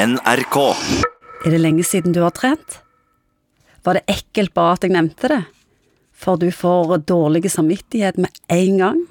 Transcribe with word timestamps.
NRK. 0.00 0.56
Er 1.44 1.52
det 1.52 1.58
lenge 1.60 1.84
siden 1.84 2.14
du 2.16 2.22
har 2.24 2.32
trent? 2.32 2.78
Var 3.84 3.98
det 3.98 4.08
ekkelt 4.08 4.54
bare 4.56 4.78
at 4.78 4.84
jeg 4.86 4.94
nevnte 4.94 5.28
det? 5.28 5.40
For 6.16 6.40
du 6.40 6.46
får 6.54 7.02
dårlig 7.08 7.50
samvittighet 7.52 8.16
med 8.16 8.32
en 8.48 8.78
gang? 8.80 9.02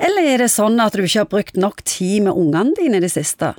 Eller 0.00 0.30
er 0.30 0.44
det 0.44 0.48
sånn 0.54 0.80
at 0.80 0.96
du 0.96 1.02
ikke 1.02 1.26
har 1.26 1.28
brukt 1.28 1.60
nok 1.60 1.82
tid 1.84 2.24
med 2.24 2.40
ungene 2.40 2.72
dine 2.78 3.02
i 3.02 3.04
det 3.04 3.12
siste? 3.12 3.52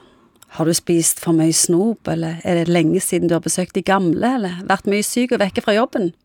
Har 0.57 0.65
du 0.65 0.73
spist 0.73 1.21
for 1.21 1.37
mye 1.37 1.53
snop, 1.53 2.09
eller 2.09 2.41
er 2.41 2.63
det 2.63 2.73
lenge 2.73 3.01
siden 3.03 3.29
du 3.29 3.35
har 3.37 3.45
besøkt 3.45 3.77
de 3.77 3.85
gamle, 3.85 4.33
eller 4.39 4.63
vært 4.65 4.89
mye 4.89 5.05
syk 5.05 5.37
og 5.37 5.43
vekke 5.43 5.61
fra 5.67 5.77
jobben? 5.77 6.15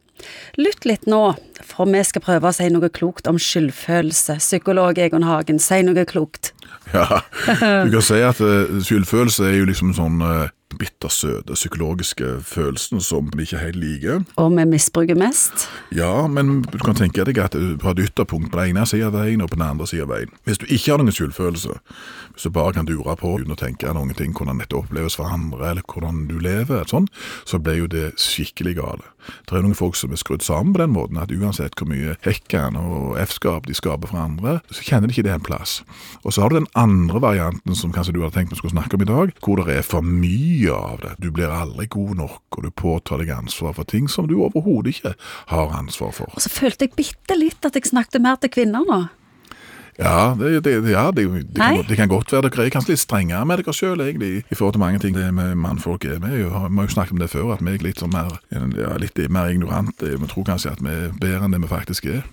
Lytt 0.61 0.87
litt 0.89 1.09
nå, 1.11 1.23
for 1.65 1.91
vi 1.91 2.03
skal 2.07 2.25
prøve 2.25 2.51
å 2.51 2.55
si 2.55 2.69
noe 2.73 2.91
klokt 2.95 3.29
om 3.31 3.39
skyldfølelse. 3.41 4.39
Psykolog 4.43 4.99
Egon 5.03 5.27
Hagen, 5.27 5.61
si 5.63 5.81
noe 5.87 6.07
klokt. 6.09 6.53
Ja, 6.93 7.23
du 7.87 7.95
kan 7.97 8.05
si 8.05 8.21
at 8.23 8.43
uh, 8.45 8.81
skyldfølelse 8.85 9.49
er 9.51 9.59
jo 9.59 9.69
liksom 9.71 9.95
sånn 9.97 10.21
uh, 10.23 10.47
bittersøte 10.81 11.57
psykologiske 11.57 12.41
følelsen 12.47 13.03
som 13.05 13.31
vi 13.35 13.47
ikke 13.47 13.63
helt 13.63 13.81
liker. 13.81 14.25
Og 14.41 14.53
vi 14.57 14.67
misbruker 14.69 15.19
mest. 15.19 15.69
Ja, 15.95 16.27
men 16.27 16.63
du 16.67 16.79
kan 16.83 16.99
tenke 16.99 17.27
deg 17.27 17.41
at 17.43 17.57
du 17.57 17.79
har 17.83 17.97
et 17.97 18.05
ytterpunkt 18.09 18.53
på 18.53 18.61
den 18.61 18.75
ene 18.75 18.87
siden 18.89 19.11
av 19.11 19.19
veien 19.19 19.45
og 19.45 19.53
på 19.53 19.59
den 19.59 19.67
andre 19.67 19.89
siden 19.91 20.09
av 20.09 20.15
veien. 20.17 20.35
Hvis 20.49 20.61
du 20.63 20.67
ikke 20.69 20.93
har 20.93 21.03
noen 21.03 21.15
skyldfølelse, 21.15 21.79
hvis 22.35 22.47
du 22.49 22.55
bare 22.55 22.75
kan 22.77 22.89
dure 22.89 23.17
på 23.21 23.37
uten 23.41 23.55
å 23.55 23.59
tenke 23.59 23.93
noen 23.95 24.15
ting, 24.17 24.35
hvordan 24.35 24.63
dette 24.63 24.79
oppleves 24.79 25.19
for 25.19 25.31
andre, 25.31 25.71
eller 25.71 25.87
hvordan 25.87 26.27
du 26.31 26.39
lever, 26.43 26.87
sånn, 26.91 27.09
så 27.47 27.61
blir 27.63 27.85
jo 27.85 27.91
det 27.91 28.13
skikkelig 28.21 28.79
gale. 28.81 29.11
Det 29.49 29.57
er 29.57 29.65
noen 29.65 29.77
folk 29.77 29.97
som 29.97 30.13
er 30.13 30.21
skrudd 30.21 30.45
sammen 30.45 30.75
på 30.75 30.83
den 30.83 30.93
måten 30.93 31.21
at 31.21 31.33
uansett 31.33 31.77
hvor 31.79 31.89
mye 31.89 32.17
hekken 32.25 32.77
og 32.77 33.15
F-skap 33.23 33.69
de 33.69 33.77
skaper 33.77 34.11
for 34.11 34.21
andre, 34.21 34.59
så 34.69 34.85
kjenner 34.85 35.09
de 35.09 35.17
ikke 35.17 35.27
det 35.27 35.35
en 35.37 35.45
plass. 35.45 35.79
Og 36.25 36.35
så 36.35 36.45
har 36.45 36.53
du 36.53 36.61
den 36.61 36.71
andre 36.79 37.23
varianten 37.23 37.77
som 37.79 37.93
kanskje 37.95 38.17
du 38.17 38.23
hadde 38.25 38.37
tenkt 38.37 38.53
vi 38.53 38.61
skulle 38.61 38.75
snakke 38.75 38.99
om 38.99 39.05
i 39.05 39.09
dag, 39.09 39.33
hvor 39.45 39.61
det 39.61 39.79
er 39.79 39.87
for 39.87 40.05
mye 40.05 40.64
av 40.73 41.01
det. 41.03 41.15
Du 41.19 41.31
blir 41.35 41.53
aldri 41.53 41.87
god 41.91 42.17
nok, 42.23 42.43
og 42.57 42.65
du 42.65 42.71
påtar 42.71 43.21
deg 43.21 43.35
ansvar 43.35 43.75
for 43.77 43.89
ting 43.89 44.09
som 44.11 44.29
du 44.31 44.39
overhodet 44.39 44.95
ikke 44.95 45.15
har 45.53 45.77
ansvar 45.77 46.15
for. 46.17 46.33
Og 46.35 46.45
så 46.45 46.53
følte 46.53 46.89
jeg 46.89 46.97
bitte 46.97 47.37
litt 47.39 47.67
at 47.67 47.77
jeg 47.77 47.91
snakket 47.91 48.25
mer 48.25 48.41
til 48.41 48.53
kvinner 48.55 48.87
nå. 48.87 49.05
Ja, 49.99 50.35
det, 50.39 50.65
det, 50.65 50.91
ja, 50.91 51.11
det, 51.15 51.25
det, 51.55 51.61
kan, 51.61 51.97
kan 51.97 52.09
godt 52.09 52.33
være 52.33 52.49
dere 52.49 52.65
er 52.67 52.73
kanskje 52.75 52.97
litt 52.97 53.03
strengere 53.05 53.47
med 53.47 53.61
dere 53.63 53.75
sjøl, 53.77 54.01
egentlig, 54.03 54.43
i 54.51 54.57
forhold 54.57 54.75
til 54.75 54.83
mange 54.83 54.99
ting 54.99 55.15
det 55.15 55.29
med 55.35 55.55
mannfolk 55.55 56.05
er. 56.09 56.19
Vi 56.19 56.49
har 56.51 56.67
jo 56.67 56.87
snakket 56.91 57.15
om 57.15 57.23
det 57.23 57.31
før, 57.31 57.53
at 57.55 57.63
vi 57.63 57.77
er 57.77 57.85
litt, 57.85 58.03
sånn 58.03 58.11
mer, 58.15 58.41
ja, 58.51 58.97
litt 58.99 59.21
mer 59.31 59.53
ignorante. 59.55 60.17
Vi 60.19 60.31
tror 60.33 60.49
kanskje 60.51 60.75
at 60.75 60.83
vi 60.83 60.91
er 60.91 61.15
bedre 61.21 61.47
enn 61.47 61.55
det 61.55 61.63
vi 61.63 61.71
faktisk 61.71 62.11
er. 62.11 62.25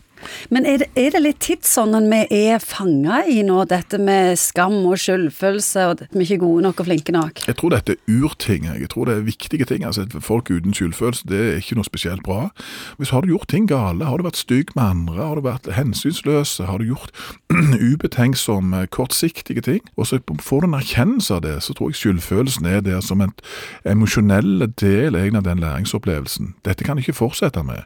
Men 0.54 0.68
er 0.68 0.84
det, 0.84 0.90
er 1.00 1.14
det 1.16 1.24
litt 1.24 1.42
tidsånden 1.44 2.10
vi 2.12 2.22
er 2.52 2.62
fanga 2.64 3.22
i 3.30 3.42
nå, 3.48 3.64
dette 3.70 4.00
med 4.02 4.40
skam 4.40 4.80
og 4.86 5.00
skyldfølelse, 5.02 5.86
og 5.88 5.96
at 5.98 6.16
vi 6.16 6.26
ikke 6.26 6.40
er 6.40 6.44
gode 6.46 6.66
nok 6.68 6.82
og 6.84 6.90
flinke 6.90 7.16
nok? 7.16 7.44
Jeg 7.48 7.58
tror 7.60 7.76
dette 7.76 7.96
er 7.98 8.22
urting. 8.22 8.68
Jeg 8.70 8.90
tror 8.94 9.10
det 9.10 9.18
er 9.18 9.28
viktige 9.28 9.68
ting. 9.70 9.86
Altså, 9.88 10.06
folk 10.20 10.52
uten 10.52 10.76
skyldfølelse 10.76 11.30
det 11.32 11.42
er 11.42 11.60
ikke 11.62 11.78
noe 11.80 11.88
spesielt 11.88 12.24
bra. 12.26 12.50
Hvis 12.98 13.14
har 13.16 13.22
du 13.22 13.32
gjort 13.34 13.50
ting 13.52 13.68
gale, 13.70 14.06
har 14.06 14.18
du 14.18 14.28
vært 14.28 14.40
stygg 14.42 14.74
med 14.76 14.84
andre, 14.84 15.20
har 15.22 15.40
du 15.40 15.46
vært 15.46 15.70
hensynsløs, 15.76 16.58
har 16.66 16.82
du 16.82 16.92
gjort 16.92 17.12
ubetenksomme, 17.92 18.86
kortsiktige 18.94 19.62
ting, 19.66 19.82
og 19.98 20.08
så 20.08 20.20
får 20.42 20.62
du 20.62 20.70
en 20.70 20.80
erkjennelse 20.80 21.38
av 21.38 21.44
det, 21.46 21.58
så 21.66 21.76
tror 21.78 21.92
jeg 21.92 22.02
skyldfølelsen 22.02 22.68
er 22.70 22.84
der 22.86 23.02
som 23.06 23.22
en 23.24 23.34
emosjonell 23.88 24.68
del 24.80 25.18
av 25.22 25.44
den 25.46 25.62
læringsopplevelsen. 25.64 26.56
Dette 26.66 26.84
kan 26.84 26.98
du 26.98 27.04
ikke 27.04 27.18
fortsette 27.18 27.64
med. 27.64 27.84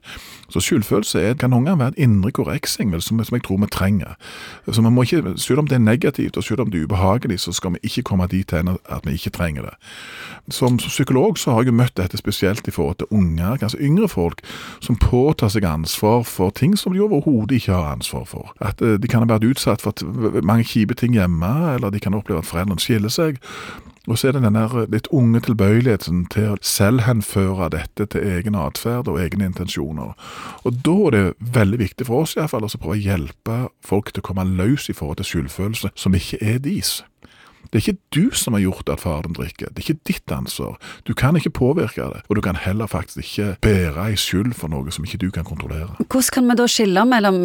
Så 0.50 0.62
skyldfølelse 0.62 1.22
er, 1.22 1.38
kan 1.40 1.52
noen 1.54 1.68
ganger 1.68 1.82
være 1.82 1.96
et 1.96 2.04
indre 2.06 2.25
korreksing 2.32 2.92
vel, 2.92 3.02
som, 3.02 3.24
som 3.24 3.36
jeg 3.36 3.44
tror 3.44 3.60
vi 3.62 3.70
trenger. 3.72 4.16
Så 4.72 4.82
man 4.82 4.94
må 4.94 5.04
ikke, 5.04 5.36
Selv 5.38 5.60
om 5.60 5.68
det 5.68 5.76
er 5.76 5.80
negativt 5.80 6.38
og 6.38 6.44
selv 6.44 6.62
om 6.62 6.72
det 6.72 6.80
er 6.80 6.86
ubehagelig, 6.86 7.40
så 7.40 7.52
skal 7.52 7.74
vi 7.74 7.80
ikke 7.84 8.04
komme 8.04 8.28
dit 8.28 8.52
hen 8.52 8.68
at 8.68 9.06
vi 9.06 9.14
ikke 9.14 9.30
trenger 9.30 9.62
det. 9.62 9.76
Som 10.50 10.78
psykolog 10.78 11.38
så 11.38 11.52
har 11.52 11.64
jeg 11.64 11.68
jo 11.68 11.80
møtt 11.80 11.98
dette 11.98 12.18
spesielt 12.18 12.68
i 12.68 12.72
forhold 12.72 12.96
til 12.96 13.08
unger, 13.12 13.58
kanskje 13.58 13.82
yngre 13.82 14.08
folk, 14.08 14.42
som 14.80 14.96
påtar 14.96 15.50
seg 15.50 15.66
ansvar 15.66 16.24
for 16.24 16.50
ting 16.50 16.78
som 16.78 16.94
de 16.94 17.02
overhodet 17.02 17.60
ikke 17.60 17.74
har 17.74 17.96
ansvar 17.96 18.26
for. 18.26 18.54
At 18.62 18.82
eh, 18.82 19.00
de 19.02 19.08
kan 19.08 19.26
ha 19.26 19.30
vært 19.30 19.48
utsatt 19.50 19.82
for 19.82 20.42
mange 20.42 20.64
kjipe 20.64 20.94
ting 20.94 21.14
hjemme, 21.14 21.52
eller 21.76 21.90
de 21.90 22.00
kan 22.00 22.14
oppleve 22.14 22.44
at 22.44 22.50
foreldrene 22.50 22.82
skiller 22.82 23.14
seg. 23.14 23.42
Og 24.08 24.20
så 24.20 24.30
er 24.30 24.36
det 24.36 24.44
den 24.46 24.58
der 24.58 24.76
litt 24.92 25.10
unge 25.14 25.42
tilbøyeligheten 25.48 26.26
til 26.34 26.54
å 26.54 26.60
selvhenføre 26.62 27.72
dette 27.74 28.08
til 28.14 28.28
egen 28.36 28.58
atferd 28.60 29.10
og 29.12 29.20
egne 29.22 29.50
intensjoner. 29.50 30.14
Og 30.64 30.84
da 30.86 30.96
er 31.08 31.16
det 31.16 31.56
veldig 31.58 31.82
viktig 31.82 32.10
for 32.10 32.26
oss 32.26 32.36
i 32.36 32.42
hvert 32.42 32.54
fall, 32.54 32.68
å 32.68 32.78
prøve 32.78 33.00
å 33.00 33.06
hjelpe 33.08 33.58
folk 33.86 34.14
til 34.14 34.24
å 34.24 34.30
komme 34.30 34.46
løs 34.46 34.90
i 34.90 34.98
forhold 34.98 35.22
til 35.22 35.32
skyldfølelse 35.32 35.94
som 35.96 36.18
ikke 36.18 36.42
er 36.42 36.62
deres. 36.64 37.02
Det 37.72 37.80
er 37.80 37.90
ikke 37.90 38.02
du 38.16 38.36
som 38.38 38.54
har 38.56 38.62
gjort 38.62 38.90
at 38.94 39.02
faren 39.02 39.34
drikker, 39.36 39.72
det 39.74 39.82
er 39.82 39.88
ikke 39.90 40.08
ditt 40.08 40.32
ansvar. 40.32 40.78
Du 41.04 41.14
kan 41.18 41.36
ikke 41.36 41.50
påvirke 41.50 42.06
det, 42.14 42.22
og 42.30 42.38
du 42.38 42.42
kan 42.46 42.56
heller 42.62 42.88
faktisk 42.88 43.26
ikke 43.26 43.58
bære 43.66 44.06
ei 44.12 44.20
skyld 44.20 44.54
for 44.56 44.72
noe 44.72 44.94
som 44.94 45.04
ikke 45.04 45.20
du 45.26 45.32
kan 45.34 45.48
kontrollere. 45.48 45.98
Hvordan 46.00 46.32
kan 46.38 46.50
vi 46.52 46.58
da 46.62 46.68
skille 46.72 47.06
mellom 47.10 47.40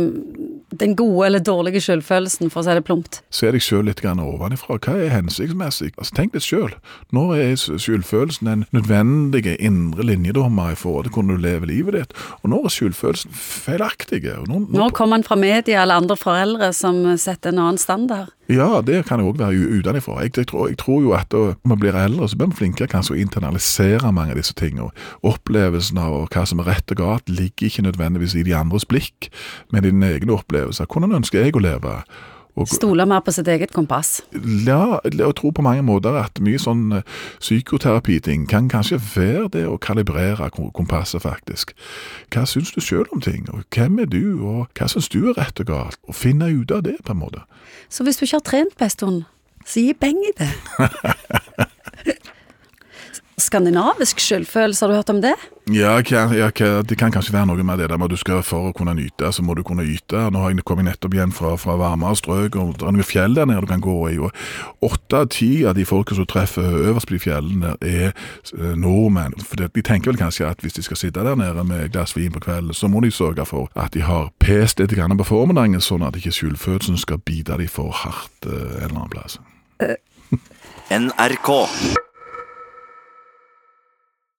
den 0.70 0.96
gode 0.96 1.26
eller 1.26 1.42
dårlige 1.42 1.82
skyldfølelsen, 1.84 2.50
for 2.52 2.62
å 2.62 2.66
si 2.66 2.76
det 2.76 2.84
plumpt? 2.86 3.20
Se 3.34 3.50
deg 3.50 3.64
sjøl 3.64 3.88
litt 3.88 4.02
ovenifra. 4.04 4.78
Hva 4.78 4.96
er 4.96 5.12
hensiktsmessig? 5.14 5.92
Altså, 5.96 6.14
tenk 6.16 6.34
litt 6.36 6.46
sjøl. 6.46 6.74
Når 7.14 7.34
er 7.36 7.54
skyldfølelsen 7.58 8.50
en 8.50 8.66
nødvendig 8.76 9.56
indre 9.58 10.06
linjedommer 10.06 10.74
i 10.74 10.78
forhold 10.78 11.08
til 11.08 11.16
hvordan 11.16 11.36
du 11.36 11.46
lever 11.46 11.70
livet 11.70 11.98
ditt? 11.98 12.18
Og 12.42 12.52
når 12.52 12.68
er 12.68 12.76
skyldfølelsen 12.76 13.34
feilaktig? 13.34 14.22
Når, 14.24 14.46
når, 14.46 14.76
Nå 14.78 14.90
kommer 14.96 15.18
han 15.18 15.26
fra 15.26 15.38
media 15.40 15.82
eller 15.82 16.02
andre 16.02 16.18
foreldre 16.18 16.72
som 16.76 17.02
setter 17.18 17.54
en 17.54 17.64
annen 17.66 17.80
standard. 17.80 18.30
Ja, 18.50 18.80
det 18.82 19.04
kan 19.06 19.20
jeg 19.20 19.30
òg 19.30 19.38
være 19.38 19.78
utenfra. 19.78 20.16
Jeg, 20.24 20.32
jeg, 20.36 20.48
jeg 20.50 20.78
tror 20.80 21.02
jo 21.04 21.12
at 21.14 21.30
når 21.32 21.54
man 21.70 21.78
blir 21.78 21.94
eldre, 21.94 22.26
så 22.28 22.38
blir 22.38 22.50
man 22.50 22.58
flinkere 22.58 22.90
kanskje 22.90 23.14
å 23.14 23.20
internalisere 23.22 24.10
mange 24.10 24.34
av 24.34 24.40
disse 24.40 24.56
tingene. 24.58 24.90
Opplevelsen 25.22 26.00
av 26.02 26.16
hva 26.32 26.42
som 26.48 26.62
er 26.62 26.72
rett 26.72 26.90
og 26.90 26.98
galt, 26.98 27.30
ligger 27.30 27.68
ikke 27.68 27.86
nødvendigvis 27.86 28.34
i 28.34 28.42
de 28.48 28.56
andres 28.58 28.88
blikk, 28.90 29.30
men 29.70 29.84
i 29.84 29.92
dine 29.92 30.10
egne 30.16 30.34
opplevelser. 30.34 30.90
Hvordan 30.90 31.20
ønsker 31.20 31.44
jeg 31.44 31.54
å 31.54 31.62
leve? 31.62 32.00
Stole 32.70 33.06
mer 33.08 33.22
på 33.24 33.32
sitt 33.32 33.48
eget 33.48 33.72
kompass. 33.72 34.20
ja, 34.66 34.98
og 35.00 35.34
tro 35.36 35.50
på 35.50 35.62
mange 35.62 35.82
måter 35.82 36.16
at 36.20 36.40
mye 36.42 36.58
sånn 36.60 37.00
eh, 37.00 37.02
psykoterapiting 37.40 38.46
kan 38.50 38.68
kanskje 38.68 39.00
være 39.14 39.48
det 39.56 39.66
å 39.68 39.78
kalibrere 39.78 40.50
kompasset, 40.50 41.22
faktisk. 41.22 41.74
Hva 42.34 42.46
syns 42.46 42.72
du 42.74 42.80
sjøl 42.84 43.06
om 43.14 43.20
ting, 43.24 43.46
og 43.52 43.64
hvem 43.74 44.00
er 44.02 44.10
du, 44.10 44.40
og 44.42 44.68
hva 44.78 44.90
syns 44.90 45.08
du 45.08 45.22
er 45.30 45.38
rett 45.38 45.60
og 45.62 45.70
galt? 45.70 46.00
Og 46.08 46.16
finne 46.16 46.50
ut 46.50 46.70
av 46.74 46.84
det, 46.86 46.98
på 47.04 47.14
en 47.14 47.22
måte. 47.22 47.44
Så 47.88 48.04
hvis 48.04 48.20
du 48.20 48.26
ikke 48.26 48.40
har 48.40 48.48
trent 48.50 48.76
på 48.76 48.86
en 48.86 48.96
stund, 48.96 49.22
så 49.66 49.82
gi 49.84 49.94
beng 49.94 50.18
i 50.24 50.34
det. 50.38 50.50
Skandinavisk 53.40 54.20
skyldfølelse, 54.20 54.84
har 54.84 54.90
du 54.90 54.96
hørt 54.98 55.10
om 55.10 55.20
det? 55.22 55.34
Ja, 55.70 56.00
ja 56.10 56.50
det 56.82 56.96
kan 56.98 57.12
kanskje 57.12 57.32
være 57.32 57.46
noe 57.46 57.62
med 57.62 57.78
det 57.78 57.88
der 57.90 57.98
med 57.98 58.10
at 58.10 58.14
du 58.14 58.20
skal 58.20 58.42
for 58.42 58.70
å 58.70 58.72
kunne 58.76 58.94
nyte, 58.98 59.30
så 59.32 59.42
må 59.42 59.54
du 59.54 59.62
kunne 59.66 59.84
yte. 59.86 60.26
Nå 60.32 60.42
har 60.42 60.50
jeg 60.52 60.64
kommet 60.66 60.88
nettopp 60.88 61.14
igjen 61.14 61.34
fra, 61.34 61.54
fra 61.60 61.76
varmere 61.78 62.18
strøk, 62.18 62.56
og 62.58 62.74
det 62.80 62.88
er 62.88 62.96
noen 62.96 63.06
fjell 63.06 63.36
der 63.38 63.48
nede 63.48 63.62
du 63.64 63.70
kan 63.70 63.84
gå 63.84 63.96
i. 64.10 64.18
og 64.18 64.34
Åtte 64.84 65.22
av 65.22 65.30
ti 65.34 65.50
av 65.68 65.76
de 65.78 65.86
folka 65.86 66.18
som 66.18 66.26
treffer 66.28 66.66
øverst 66.90 67.10
på 67.10 67.16
de 67.16 67.22
fjellene, 67.22 67.76
er 67.80 68.10
eh, 68.10 68.74
nordmenn. 68.74 69.38
For 69.46 69.62
De 69.62 69.84
tenker 69.86 70.12
vel 70.12 70.20
kanskje 70.20 70.48
at 70.50 70.64
hvis 70.64 70.78
de 70.80 70.84
skal 70.86 71.00
sitte 71.00 71.24
der 71.24 71.38
nede 71.38 71.64
med 71.64 71.86
et 71.86 71.94
glass 71.94 72.16
vin 72.16 72.34
på 72.34 72.42
kvelden, 72.44 72.74
så 72.74 72.90
må 72.90 73.04
de 73.04 73.14
sørge 73.14 73.46
for 73.46 73.70
at 73.78 73.94
de 73.94 74.04
har 74.04 74.32
pest 74.42 74.82
litt 74.82 74.96
på 74.96 75.28
formiddagen, 75.28 75.80
sånn 75.80 76.04
at 76.06 76.18
ikke 76.18 76.34
skyldfølelsen 76.34 76.98
skal 76.98 77.22
bite 77.24 77.56
de 77.60 77.68
for 77.70 77.94
hardt 78.02 78.46
eh, 78.46 78.84
en 78.84 78.90
eller 78.90 79.00
annen 79.00 79.14
plass. 79.14 79.40
NRK. 80.90 81.50